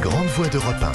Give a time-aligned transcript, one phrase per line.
[0.00, 0.92] grandes voix d'Europe 1.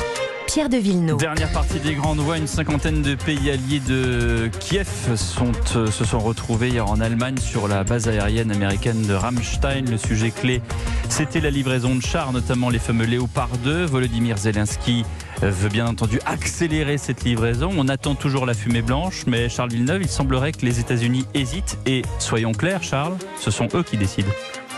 [0.48, 1.18] Pierre de Villeneuve.
[1.18, 6.06] Dernière partie des grandes voies, une cinquantaine de pays alliés de Kiev sont, euh, se
[6.06, 9.86] sont retrouvés hier en Allemagne sur la base aérienne américaine de Ramstein.
[9.90, 10.62] Le sujet clé,
[11.10, 13.86] c'était la livraison de chars, notamment les fameux Léopard 2.
[13.86, 15.06] Volodymyr Zelensky
[15.42, 17.70] veut bien entendu accélérer cette livraison.
[17.78, 21.78] On attend toujours la fumée blanche, mais Charles Villeneuve, il semblerait que les États-Unis hésitent.
[21.86, 24.32] Et soyons clairs, Charles, ce sont eux qui décident.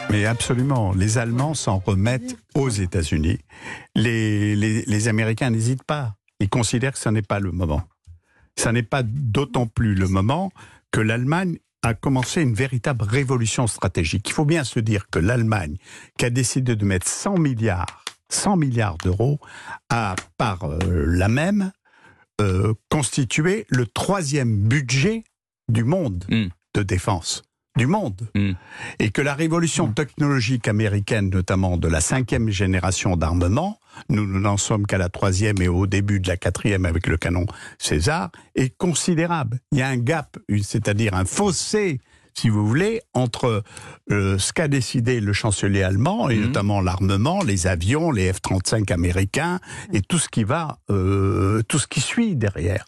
[0.09, 3.39] Mais absolument, les Allemands s'en remettent aux États-Unis.
[3.95, 6.15] Les, les, les Américains n'hésitent pas.
[6.39, 7.83] Ils considèrent que ce n'est pas le moment.
[8.57, 10.51] Ce n'est pas d'autant plus le moment
[10.91, 14.29] que l'Allemagne a commencé une véritable révolution stratégique.
[14.29, 15.77] Il faut bien se dire que l'Allemagne,
[16.17, 19.39] qui a décidé de mettre 100 milliards, 100 milliards d'euros,
[19.89, 21.71] a par euh, la même
[22.41, 25.23] euh, constitué le troisième budget
[25.69, 26.47] du monde Mm.
[26.75, 27.43] de défense
[27.77, 28.27] du monde.
[28.35, 28.51] Mm.
[28.99, 34.85] Et que la révolution technologique américaine, notamment de la cinquième génération d'armement, nous n'en sommes
[34.85, 37.45] qu'à la troisième et au début de la quatrième avec le canon
[37.77, 39.59] César, est considérable.
[39.71, 41.99] Il y a un gap, c'est-à-dire un fossé,
[42.37, 43.63] si vous voulez, entre
[44.11, 46.41] euh, ce qu'a décidé le chancelier allemand, et Mhm.
[46.47, 49.59] notamment l'armement, les avions, les F-35 américains,
[49.91, 52.85] et tout ce qui va, euh, tout ce qui suit derrière.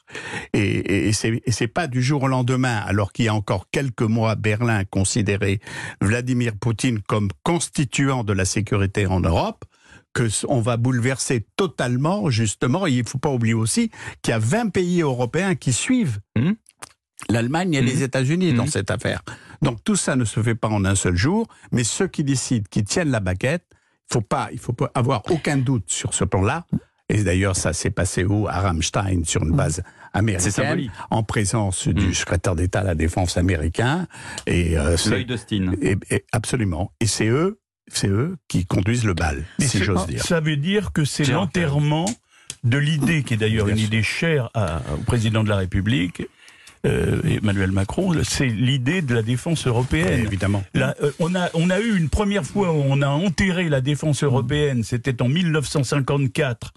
[0.53, 4.03] Et, et, et c'est pas du jour au lendemain, alors qu'il y a encore quelques
[4.03, 5.59] mois, Berlin considérait
[5.99, 9.65] Vladimir Poutine comme constituant de la sécurité en Europe,
[10.13, 12.87] que on va bouleverser totalement, justement.
[12.87, 13.89] Et il faut pas oublier aussi
[14.21, 16.55] qu'il y a 20 pays européens qui suivent Mhm.
[17.29, 18.03] l'Allemagne et les Mhm.
[18.03, 18.69] États-Unis dans Mhm.
[18.69, 19.21] cette affaire.
[19.61, 22.65] Donc tout ça ne se fait pas en un seul jour, mais ceux qui décident,
[22.69, 23.65] qui tiennent la baguette,
[24.11, 26.65] faut pas, il faut pas avoir aucun doute sur ce plan-là.
[27.11, 28.47] Et d'ailleurs, ça s'est passé où?
[28.47, 29.81] À Ramstein, sur une base
[30.13, 31.93] C'est américaine, en présence Mhm.
[31.93, 34.07] du secrétaire d'État à la Défense américain.
[34.47, 35.71] Et, euh, c'est- L'œil d'Austin.
[35.81, 36.91] et- et absolument.
[36.99, 40.23] Et c'est eux, c'est eux qui conduisent le bal, si j'ose dire.
[40.23, 42.05] Ça veut dire que c'est l'enterrement
[42.63, 46.23] de l'idée, qui est d'ailleurs une idée chère à- au président de la République,
[46.85, 50.21] euh, Emmanuel Macron, c'est l'idée de la défense européenne.
[50.25, 50.63] Évidemment.
[50.73, 53.81] Là, euh, on, a, on a eu une première fois où on a enterré la
[53.81, 56.73] défense européenne, c'était en 1954,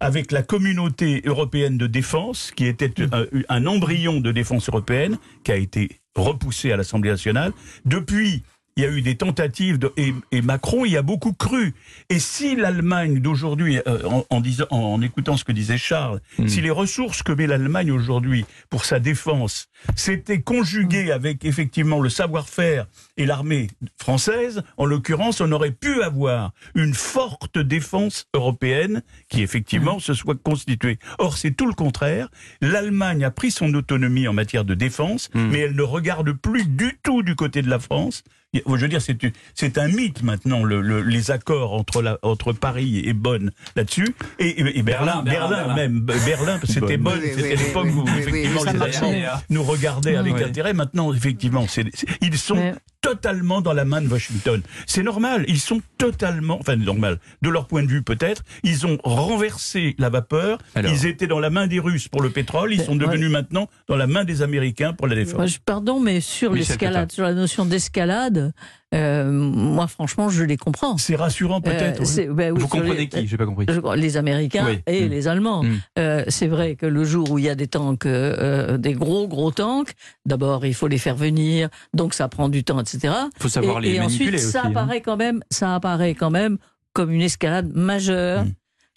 [0.00, 5.52] avec la communauté européenne de défense, qui était un, un embryon de défense européenne, qui
[5.52, 7.52] a été repoussé à l'Assemblée nationale.
[7.84, 8.42] Depuis,
[8.76, 11.74] il y a eu des tentatives, de, et, et Macron y a beaucoup cru.
[12.08, 14.24] Et si l'Allemagne d'aujourd'hui, euh, en,
[14.70, 16.48] en, écoutant ce que disait Charles, Mm.
[16.48, 22.08] si les ressources que met l'Allemagne aujourd'hui pour sa défense s'étaient conjuguées avec effectivement le
[22.08, 22.86] savoir-faire
[23.16, 23.68] et l'armée
[23.98, 30.40] française, en l'occurrence, on aurait pu avoir une forte défense européenne qui effectivement se soit
[30.42, 30.98] constituée.
[31.18, 32.28] Or, c'est tout le contraire.
[32.60, 36.98] L'Allemagne a pris son autonomie en matière de défense, mais elle ne regarde plus du
[37.02, 38.24] tout du côté de la France.
[38.66, 39.16] Je veux dire, c'est
[39.54, 44.14] c'est un mythe maintenant le, le- les accords entre la, entre Paris et Bonn là-dessus
[44.38, 45.74] et, et- et Berlin, Berlin, Berlin, Berlin.
[45.74, 47.18] même Berlin, c'était Bonn.
[47.22, 48.68] Oui, c'était oui, l'époque oui, où effectivement les.
[48.82, 50.44] Allemands nous regardaient avec Oui.
[50.44, 50.72] intérêt.
[50.72, 52.74] Maintenant, effectivement, c'est c'est- ils sont Mais-
[53.14, 54.60] totalement dans la main de Washington.
[54.86, 58.98] C'est normal, ils sont totalement, enfin normal, de leur point de vue peut-être, ils ont
[59.04, 60.90] renversé la vapeur, Alors.
[60.92, 63.96] ils étaient dans la main des Russes pour le pétrole, ils sont devenus maintenant dans
[63.96, 65.34] la main des Américains pour la défense.
[65.34, 68.52] Moi, je- pardon, mais sur l'escalade, sur la notion d'escalade,
[68.94, 70.96] euh, moi, franchement, je les comprends.
[70.98, 71.98] C'est rassurant peut-être.
[72.00, 72.06] Euh, oui.
[72.06, 73.66] c'est- ben oui, Vous sur les- comprenez qui J'ai pas compris.
[73.68, 74.78] je crois, les Américains Oui.
[74.86, 75.10] et Mm.
[75.10, 75.62] les Allemands.
[75.64, 75.80] Mm.
[75.98, 78.92] Euh, c'est vrai que le jour où il y a des tanks, euh, euh, des
[78.94, 79.92] gros gros tanks,
[80.26, 83.12] d'abord il faut les faire venir, donc ça prend du temps, etc.
[83.38, 84.70] faut savoir et, les et manipuler ensuite, ça hein.
[84.70, 86.58] apparaît quand même, ça apparaît quand même
[86.92, 88.44] comme une escalade majeure.
[88.44, 88.52] Mm.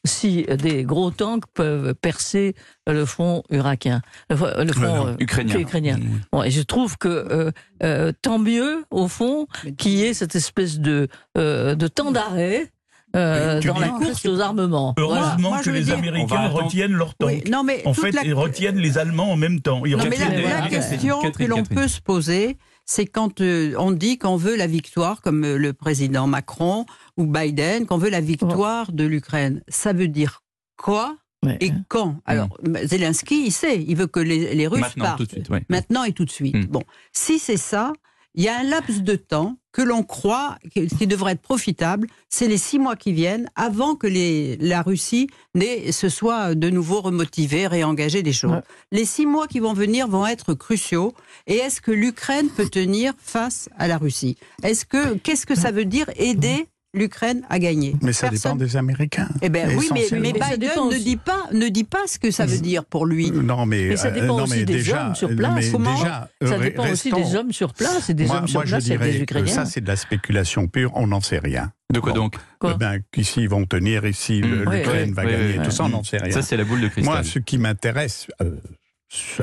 [0.06, 2.56] Si des gros tanks peuvent percer
[2.88, 5.58] le front irakien, le, fr- le front euh, ukrainien.
[5.60, 5.98] ukrainien.
[5.98, 6.22] Mm.
[6.32, 7.52] Bon, et je trouve que euh,
[7.84, 9.48] euh, tant mieux, au fond,
[9.78, 12.72] qu'il y ait cette espèce de, euh, de temps d'arrêt
[13.16, 14.94] euh, dans la course aux armements.
[14.98, 17.30] Heureusement que les dire- Américains retiennent leur tank.
[17.30, 19.86] Oui, non, mais En fait, la- ils retiennent les Allemands en même temps.
[19.86, 22.58] Ils Non, mais la, question Catherine, que l'on peut se poser,
[22.90, 26.86] c'est quand euh, on dit qu'on veut la victoire, comme euh, le président Macron
[27.18, 29.62] ou Biden, qu'on veut la victoire de l'Ukraine.
[29.68, 30.42] Ça veut dire
[30.78, 31.16] quoi
[31.46, 31.56] Ouais.
[31.62, 32.20] et quand?
[32.26, 32.50] Alors,
[32.86, 35.18] Zelensky, il sait, il veut que les, les Russes Maintenant, partent.
[35.20, 35.50] tout de suite.
[35.52, 35.64] ouais.
[35.70, 36.56] Maintenant et tout de suite.
[36.56, 36.66] Mm.
[36.66, 36.82] Bon,
[37.12, 37.94] si c'est ça,
[38.36, 42.48] il y a un laps de temps que l'on croit qui devrait être profitable, c'est
[42.48, 47.68] les six mois qui viennent avant que les, la Russie se soit de nouveau remotivée,
[47.68, 48.52] réengagée des choses.
[48.52, 48.62] Ouais.
[48.92, 51.14] Les six mois qui vont venir vont être cruciaux.
[51.46, 54.36] Et est-ce que l'Ukraine peut tenir face à la Russie?
[54.64, 57.96] Est-ce que qu'est-ce que ça veut dire aider l'Ukraine a gagné.
[58.02, 59.30] Mais ça dépend des Américains.
[59.42, 62.58] Eh ben oui, mais, Biden ne dit pas, ne dit pas ce que ça veut
[62.60, 63.30] dire pour lui.
[63.32, 65.54] Non, mais, Mais ça euh, dépend aussi mais des déjà, hommes sur place.
[65.56, 68.48] mais Comment déjà, Ça euh, dépend aussi des hommes sur place et des moi, hommes
[68.48, 69.54] sur je place, dirais des que Ukrainiens.
[69.54, 70.92] ça, c'est de la spéculation pure.
[70.96, 71.72] On n'en sait rien.
[71.94, 72.22] De quoi Bon.
[72.24, 74.68] donc Quoi Eh ben, qu'ici ils vont tenir, ici Mm.
[74.68, 76.32] Ouais, l'Ukraine ouais, va ouais, gagner, ouais, tout ça, on n'en sait rien.
[76.32, 77.14] Ça, c'est la boule de cristal.
[77.14, 78.56] Moi, ce qui m'intéresse, euh,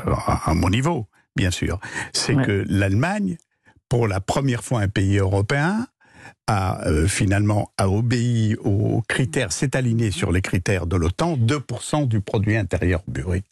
[0.06, 1.06] à à mon niveau,
[1.36, 1.78] bien sûr,
[2.12, 2.44] c'est Ouais.
[2.44, 3.36] que l'Allemagne,
[3.88, 5.86] pour la première fois un pays européen,
[6.46, 12.06] a euh, finalement a obéi aux critères, s'est aligné sur les critères de l'OTAN, 2%
[12.06, 13.44] du produit intérieur brut.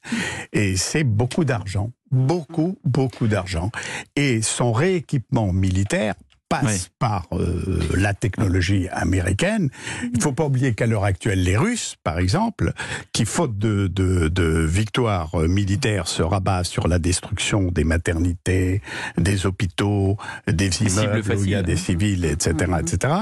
[0.53, 3.71] Et c'est beaucoup d'argent, beaucoup, beaucoup d'argent.
[4.17, 6.15] Et son rééquipement militaire
[6.53, 9.71] passe par euh, la technologie américaine.
[10.15, 12.73] Il faut pas oublier qu'à l'heure actuelle, les Russes, par exemple,
[13.13, 18.83] qui faute de, de, de victoires euh, militaires se rabattent sur la destruction des maternités,
[19.17, 21.63] des hôpitaux, des immeubles où il y a faciles.
[21.63, 23.15] des civils, etc., etc.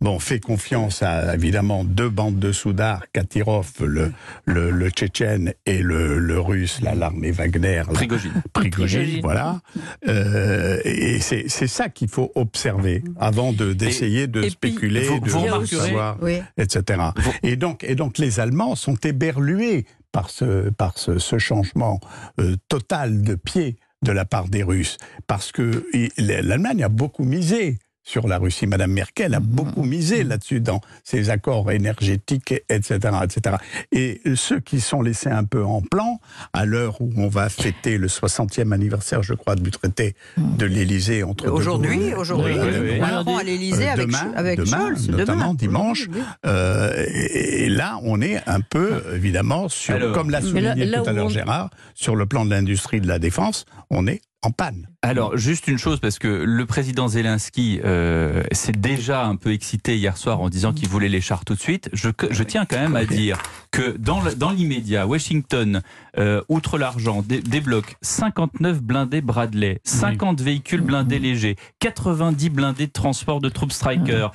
[0.00, 4.12] Bon, fait confiance à évidemment deux bandes de soudards, Katirov, le,
[4.46, 8.42] le, le Tchétchène et le, le Russe, là, l'armée Wagner, Prigogine.
[8.52, 9.60] Prigogine, voilà.
[10.08, 12.69] Euh, et c'est ça qu'il faut observer
[13.18, 16.38] avant de d'essayer de et spéculer, vous- de vous savoir, Oui.
[16.56, 17.00] etc.
[17.16, 22.00] Vous- Et donc, et donc les Allemands sont éberlués par ce, par ce, ce changement
[22.40, 24.96] euh, total de pied de la part des Russes,
[25.26, 25.84] parce que
[26.18, 28.66] l'Allemagne a beaucoup misé sur la Russie.
[28.66, 33.56] Madame Merkel a beaucoup misé là-dessus dans ses accords énergétiques, etc., etc.
[33.92, 36.18] Et ceux qui sont laissés un peu en plan,
[36.52, 41.22] à l'heure où on va fêter le 60e anniversaire, je crois, du traité de l'Élysée
[41.22, 43.00] entre Aujourd'hui, aujourd'hui, Oui, oui, oui.
[43.00, 45.54] Macron à l'Élysée Euh, avec, demain, avec demain, Scholz, notamment demain.
[45.54, 46.08] dimanche.
[46.46, 50.98] Euh, et, et là, on est un peu, évidemment, sur, Alors, comme l'a souligné là-
[50.98, 54.06] là tout à l'heure on- Gérard, sur le plan de l'industrie de la défense, on
[54.06, 54.88] est en panne.
[55.02, 59.96] Alors, juste une chose, parce que le président Zelensky euh, s'est déjà un peu excité
[59.96, 61.88] hier soir en disant qu'il voulait les chars tout de suite.
[61.94, 63.38] Je, je tiens quand même à dire
[63.70, 64.20] que dans,
[64.50, 65.82] l'immédiat, Washington,
[66.18, 72.92] euh, outre l'argent, dé- débloque 59 blindés Bradley, 50 véhicules blindés légers, 90 blindés de
[72.92, 74.28] transport de troupes Striker.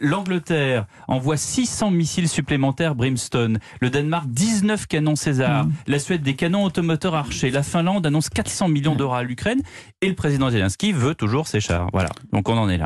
[0.00, 3.58] L'Angleterre envoie 600 missiles supplémentaires Brimstone.
[3.80, 5.66] Le Danemark, 19 canons César.
[5.86, 7.50] La Suède, des canons automoteurs Archer.
[7.50, 9.22] La Finlande annonce 400 millions d'euros à
[10.02, 11.88] Et le président Zelensky veut toujours ses chars.
[11.92, 12.10] Voilà.
[12.32, 12.74] Donc on en est là.